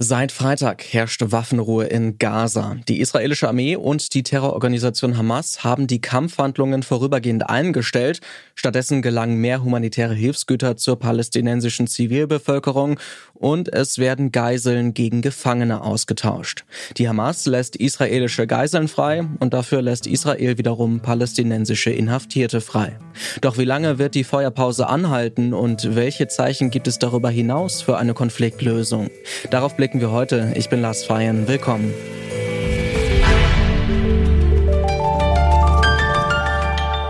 [0.00, 2.76] Seit Freitag herrscht Waffenruhe in Gaza.
[2.86, 8.20] Die israelische Armee und die Terrororganisation Hamas haben die Kampfhandlungen vorübergehend eingestellt.
[8.54, 13.00] Stattdessen gelangen mehr humanitäre Hilfsgüter zur palästinensischen Zivilbevölkerung
[13.34, 16.64] und es werden Geiseln gegen Gefangene ausgetauscht.
[16.96, 22.96] Die Hamas lässt israelische Geiseln frei und dafür lässt Israel wiederum palästinensische Inhaftierte frei.
[23.40, 27.98] Doch wie lange wird die Feuerpause anhalten und welche Zeichen gibt es darüber hinaus für
[27.98, 29.10] eine Konfliktlösung?
[29.50, 30.52] Darauf blicken wir heute.
[30.54, 31.48] Ich bin Lars Feyen.
[31.48, 31.94] Willkommen.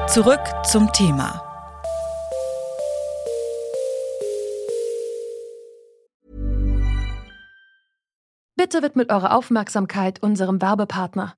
[0.06, 1.42] Zurück zum Thema.
[8.54, 11.37] Bitte widmet eure Aufmerksamkeit unserem Werbepartner.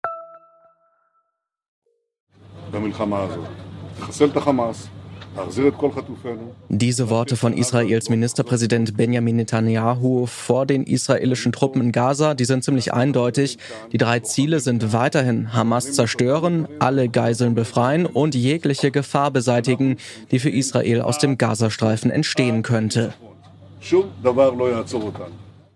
[6.69, 12.63] Diese Worte von Israels Ministerpräsident Benjamin Netanyahu vor den israelischen Truppen in Gaza, die sind
[12.63, 13.57] ziemlich eindeutig.
[13.93, 19.97] Die drei Ziele sind weiterhin Hamas zerstören, alle Geiseln befreien und jegliche Gefahr beseitigen,
[20.31, 23.13] die für Israel aus dem Gazastreifen entstehen könnte.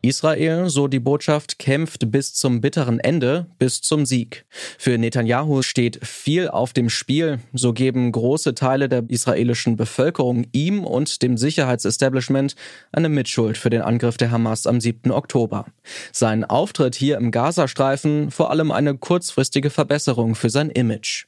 [0.08, 4.45] Israel, so die Botschaft, kämpft bis zum bitteren Ende, bis zum Sieg.
[4.78, 7.39] Für Netanyahu steht viel auf dem Spiel.
[7.53, 12.56] So geben große Teile der israelischen Bevölkerung ihm und dem Sicherheitsestablishment
[12.92, 15.12] eine Mitschuld für den Angriff der Hamas am 7.
[15.12, 15.66] Oktober.
[16.12, 21.25] Sein Auftritt hier im Gazastreifen vor allem eine kurzfristige Verbesserung für sein Image.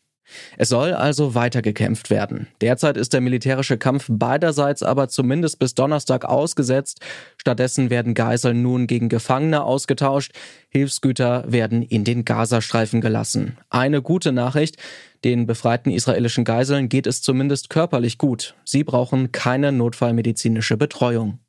[0.57, 2.47] Es soll also weitergekämpft werden.
[2.61, 6.99] Derzeit ist der militärische Kampf beiderseits aber zumindest bis Donnerstag ausgesetzt.
[7.37, 10.33] Stattdessen werden Geiseln nun gegen Gefangene ausgetauscht.
[10.69, 13.57] Hilfsgüter werden in den Gazastreifen gelassen.
[13.69, 14.77] Eine gute Nachricht.
[15.23, 18.55] Den befreiten israelischen Geiseln geht es zumindest körperlich gut.
[18.63, 21.39] Sie brauchen keine notfallmedizinische Betreuung.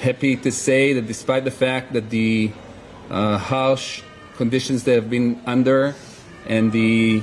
[0.00, 2.52] Happy to say that despite the fact that the
[3.10, 4.02] uh, harsh
[4.36, 5.94] conditions they have been under
[6.48, 7.22] and the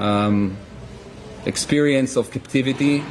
[0.00, 0.56] um,
[1.44, 3.02] experience of captivity.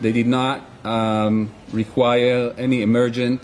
[0.00, 3.40] They did not um, require any emergent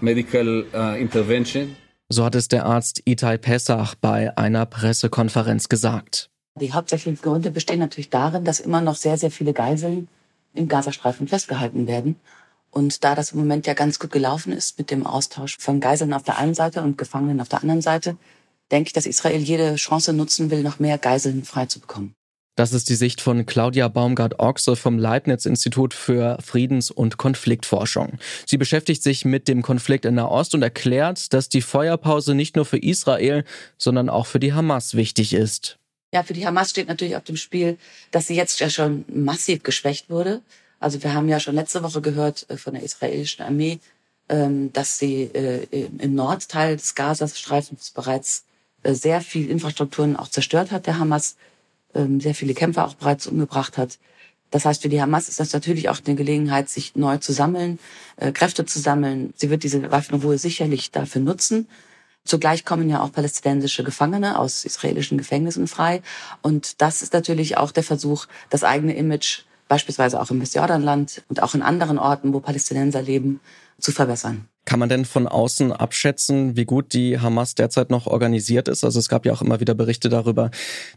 [0.00, 1.76] medical uh, intervention.
[2.08, 6.28] So hat es der Arzt Itai Pessach bei einer Pressekonferenz gesagt.
[6.58, 10.08] Die hauptsächlichen Gründe bestehen natürlich darin, dass immer noch sehr, sehr viele Geiseln
[10.52, 12.16] im Gazastreifen festgehalten werden.
[12.72, 16.12] Und da das im Moment ja ganz gut gelaufen ist mit dem Austausch von Geiseln
[16.12, 18.16] auf der einen Seite und Gefangenen auf der anderen Seite,
[18.70, 22.14] denke ich, dass Israel jede Chance nutzen will, noch mehr Geiseln freizubekommen.
[22.60, 28.18] Das ist die Sicht von Claudia Baumgart-Ochse vom Leibniz-Institut für Friedens- und Konfliktforschung.
[28.44, 32.66] Sie beschäftigt sich mit dem Konflikt in Nahost und erklärt, dass die Feuerpause nicht nur
[32.66, 33.46] für Israel,
[33.78, 35.78] sondern auch für die Hamas wichtig ist.
[36.12, 37.78] Ja, für die Hamas steht natürlich auf dem Spiel,
[38.10, 40.42] dass sie jetzt ja schon massiv geschwächt wurde.
[40.80, 43.78] Also wir haben ja schon letzte Woche gehört äh, von der israelischen Armee,
[44.28, 45.66] ähm, dass sie äh,
[45.98, 48.44] im Nordteil des Gazastreifens bereits
[48.82, 51.36] äh, sehr viel Infrastrukturen auch zerstört hat, der Hamas
[51.94, 53.98] ähm, sehr viele Kämpfer auch bereits umgebracht hat.
[54.50, 57.78] Das heißt, für die Hamas ist das natürlich auch eine Gelegenheit, sich neu zu sammeln,
[58.16, 59.32] äh, Kräfte zu sammeln.
[59.36, 61.68] Sie wird diese Waffenruhe sicherlich dafür nutzen.
[62.24, 66.02] Zugleich kommen ja auch palästinensische Gefangene aus israelischen Gefängnissen frei.
[66.42, 71.42] Und das ist natürlich auch der Versuch, das eigene Image beispielsweise auch im Westjordanland und
[71.42, 73.40] auch in anderen Orten, wo Palästinenser leben,
[73.78, 74.48] zu verbessern.
[74.70, 78.84] Kann man denn von außen abschätzen, wie gut die Hamas derzeit noch organisiert ist?
[78.84, 80.52] Also es gab ja auch immer wieder Berichte darüber,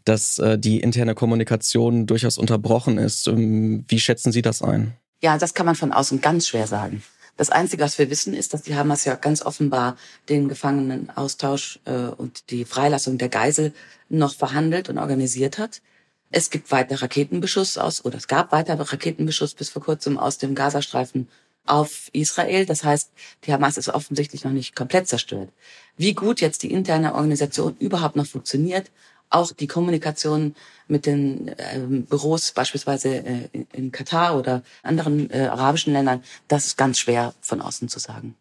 [0.05, 3.25] dass äh, die interne Kommunikation durchaus unterbrochen ist.
[3.25, 4.93] Ähm, wie schätzen Sie das ein?
[5.23, 7.01] Ja, das kann man von außen ganz schwer sagen.
[7.35, 9.97] Das Einzige, was wir wissen, ist, dass die Hamas ja ganz offenbar
[10.29, 13.73] den Gefangenenaustausch äh, und die Freilassung der Geisel
[14.07, 15.81] noch verhandelt und organisiert hat.
[16.29, 20.53] Es gibt weiter Raketenbeschuss aus, oder es gab weiter Raketenbeschuss bis vor kurzem aus dem
[20.53, 21.27] Gazastreifen
[21.65, 22.65] auf Israel.
[22.65, 23.11] Das heißt,
[23.45, 25.49] die Hamas ist offensichtlich noch nicht komplett zerstört.
[25.97, 28.91] Wie gut jetzt die interne Organisation überhaupt noch funktioniert,
[29.29, 30.55] auch die Kommunikation
[30.87, 36.77] mit den äh, Büros beispielsweise äh, in Katar oder anderen äh, arabischen Ländern, das ist
[36.77, 38.35] ganz schwer von außen zu sagen.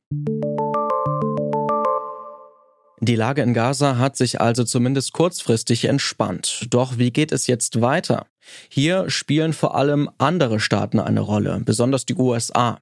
[3.01, 6.67] Die Lage in Gaza hat sich also zumindest kurzfristig entspannt.
[6.71, 8.27] Doch wie geht es jetzt weiter?
[8.69, 12.79] Hier spielen vor allem andere Staaten eine Rolle, besonders die USA.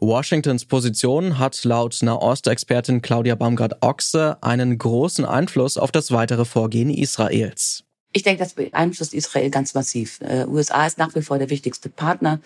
[0.00, 7.84] Washingtons Position hat laut Nahost-Expertin Claudia Baumgart-Ochse einen großen Einfluss auf das weitere Vorgehen Israels.
[8.12, 10.20] Ich denke, das beeinflusst Israel ganz massiv.
[10.20, 12.40] Äh, USA ist nach wie vor der wichtigste Partner.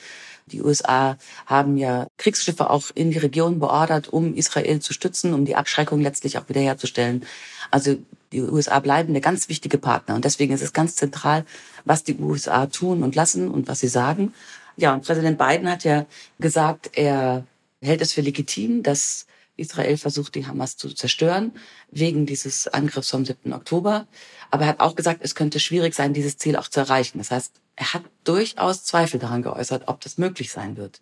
[0.47, 1.17] Die USA
[1.47, 6.03] haben ja Kriegsschiffe auch in die Region beordert, um Israel zu stützen, um die Abschreckung
[6.03, 7.25] letztlich auch wiederherzustellen.
[7.71, 7.97] Also
[8.33, 10.17] die USA bleiben der ganz wichtige Partner.
[10.17, 11.47] Und deswegen ist es ganz zentral,
[11.87, 14.35] was die USA tun und lassen und was sie sagen.
[14.77, 16.07] Ja, und Präsident Biden hat ja
[16.39, 17.47] gesagt, er
[17.81, 19.27] hält es für legitim, dass
[19.57, 21.53] Israel versucht, die Hamas zu zerstören,
[21.91, 23.53] wegen dieses Angriffs vom 7.
[23.53, 24.07] Oktober.
[24.51, 27.19] Aber er hat auch gesagt, es könnte schwierig sein, dieses Ziel auch zu erreichen.
[27.19, 31.01] Das heißt, er hat durchaus Zweifel daran geäußert, ob das möglich sein wird.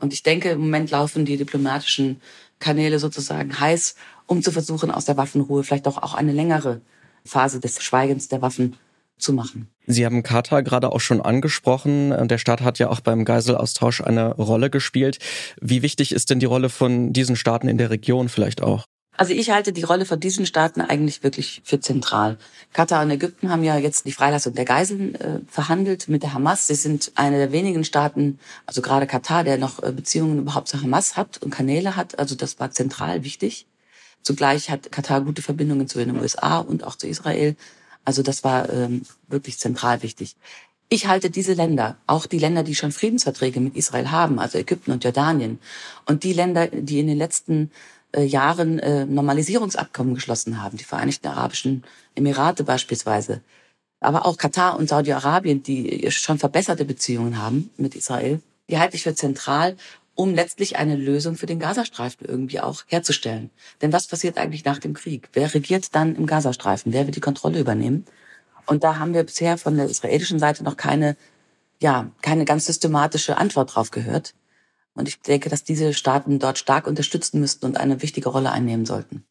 [0.00, 2.20] Und ich denke, im Moment laufen die diplomatischen
[2.58, 3.96] Kanäle sozusagen heiß,
[4.26, 6.80] um zu versuchen, aus der Waffenruhe vielleicht auch, auch eine längere
[7.24, 8.76] Phase des Schweigens der Waffen
[9.18, 9.73] zu machen.
[9.86, 12.28] Sie haben Katar gerade auch schon angesprochen.
[12.28, 15.18] Der Staat hat ja auch beim Geiselaustausch eine Rolle gespielt.
[15.60, 18.84] Wie wichtig ist denn die Rolle von diesen Staaten in der Region vielleicht auch?
[19.16, 22.36] Also ich halte die Rolle von diesen Staaten eigentlich wirklich für zentral.
[22.72, 26.66] Katar und Ägypten haben ja jetzt die Freilassung der Geiseln äh, verhandelt mit der Hamas.
[26.66, 30.82] Sie sind eine der wenigen Staaten, also gerade Katar, der noch äh, Beziehungen überhaupt zur
[30.82, 32.18] Hamas hat und Kanäle hat.
[32.18, 33.66] Also das war zentral wichtig.
[34.22, 37.54] Zugleich hat Katar gute Verbindungen zu den USA und auch zu Israel.
[38.04, 40.36] Also das war ähm, wirklich zentral wichtig.
[40.88, 44.92] Ich halte diese Länder, auch die Länder, die schon Friedensverträge mit Israel haben, also Ägypten
[44.92, 45.58] und Jordanien,
[46.06, 47.70] und die Länder, die in den letzten
[48.14, 51.84] äh, Jahren äh, Normalisierungsabkommen geschlossen haben, die Vereinigten Arabischen
[52.14, 53.40] Emirate beispielsweise,
[54.00, 59.02] aber auch Katar und Saudi-Arabien, die schon verbesserte Beziehungen haben mit Israel, die halte ich
[59.02, 59.76] für zentral
[60.14, 63.50] um letztlich eine Lösung für den Gazastreifen irgendwie auch herzustellen.
[63.82, 65.28] Denn was passiert eigentlich nach dem Krieg?
[65.32, 66.92] Wer regiert dann im Gazastreifen?
[66.92, 68.04] Wer wird die Kontrolle übernehmen?
[68.66, 71.16] Und da haben wir bisher von der israelischen Seite noch keine,
[71.80, 74.34] ja, keine ganz systematische Antwort drauf gehört.
[74.94, 78.86] Und ich denke, dass diese Staaten dort stark unterstützen müssten und eine wichtige Rolle einnehmen
[78.86, 79.24] sollten.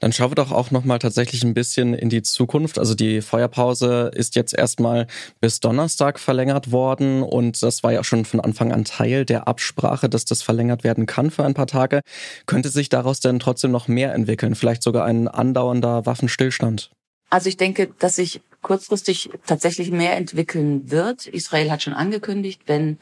[0.00, 2.78] Dann schauen wir doch auch noch mal tatsächlich ein bisschen in die Zukunft.
[2.78, 5.06] Also die Feuerpause ist jetzt erstmal
[5.40, 10.08] bis Donnerstag verlängert worden und das war ja schon von Anfang an Teil der Absprache,
[10.08, 12.00] dass das verlängert werden kann für ein paar Tage.
[12.46, 14.54] Könnte sich daraus denn trotzdem noch mehr entwickeln?
[14.54, 16.90] Vielleicht sogar ein andauernder Waffenstillstand?
[17.30, 21.26] Also ich denke, dass sich kurzfristig tatsächlich mehr entwickeln wird.
[21.26, 22.98] Israel hat schon angekündigt, wenn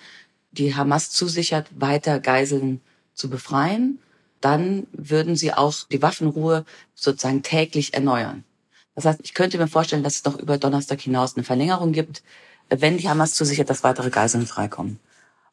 [0.53, 2.81] die Hamas zusichert, weiter Geiseln
[3.15, 3.99] zu befreien,
[4.41, 8.45] dann würden sie auch die Waffenruhe sozusagen täglich erneuern.
[8.95, 12.23] Das heißt, ich könnte mir vorstellen, dass es noch über Donnerstag hinaus eine Verlängerung gibt,
[12.69, 14.99] wenn die Hamas zusichert, dass weitere Geiseln freikommen.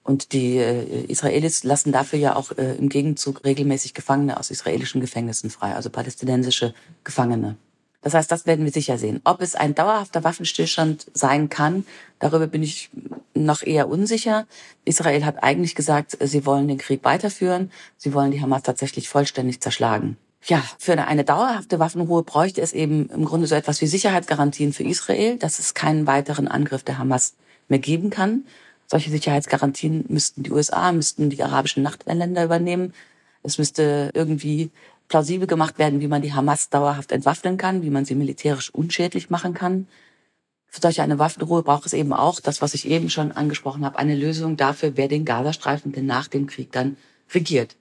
[0.03, 5.00] Und die äh, Israelis lassen dafür ja auch äh, im Gegenzug regelmäßig Gefangene aus israelischen
[5.00, 7.56] Gefängnissen frei, also palästinensische Gefangene.
[8.03, 9.21] Das heißt, das werden wir sicher sehen.
[9.23, 11.85] Ob es ein dauerhafter Waffenstillstand sein kann,
[12.19, 12.89] darüber bin ich
[13.33, 14.45] noch eher unsicher.
[14.85, 17.71] Israel hat eigentlich gesagt, sie wollen den Krieg weiterführen.
[17.97, 20.17] Sie wollen die Hamas tatsächlich vollständig zerschlagen.
[20.45, 24.83] Ja, für eine dauerhafte Waffenruhe bräuchte es eben im Grunde so etwas wie Sicherheitsgarantien für
[24.83, 27.35] Israel, dass es keinen weiteren Angriff der Hamas
[27.69, 28.44] mehr geben kann.
[28.88, 32.94] Solche Sicherheitsgarantien müssten die USA, müssten die arabischen Nachbarländer übernehmen.
[33.41, 34.71] Es müsste irgendwie
[35.07, 39.29] plausibel gemacht werden, wie man die Hamas dauerhaft entwaffnen kann, wie man sie militärisch unschädlich
[39.29, 39.88] machen kann.
[40.67, 44.00] Für solche eine Waffenruhe braucht es eben auch, das, was ich eben schon angesprochen habe,
[44.00, 46.97] eine Lösung dafür, wer den Gazastreifen denn nach dem Krieg dann
[47.33, 47.75] regiert.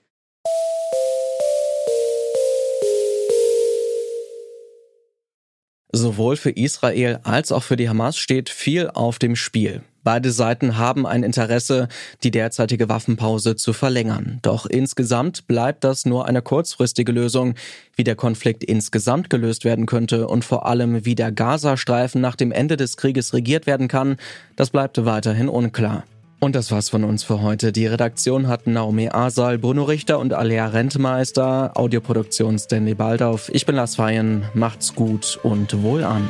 [5.91, 9.83] Sowohl für Israel als auch für die Hamas steht viel auf dem Spiel.
[10.03, 11.87] Beide Seiten haben ein Interesse,
[12.23, 14.39] die derzeitige Waffenpause zu verlängern.
[14.41, 17.55] Doch insgesamt bleibt das nur eine kurzfristige Lösung.
[17.95, 22.51] Wie der Konflikt insgesamt gelöst werden könnte und vor allem wie der Gazastreifen nach dem
[22.51, 24.17] Ende des Krieges regiert werden kann,
[24.55, 26.03] das bleibt weiterhin unklar.
[26.43, 27.71] Und das war's von uns für heute.
[27.71, 33.49] Die Redaktion hatten Naomi Asal, Bruno Richter und Alea Rentmeister, Audioproduktion Stanley Baldauf.
[33.53, 34.43] Ich bin Lars Feyen.
[34.53, 36.29] Macht's gut und wohl an.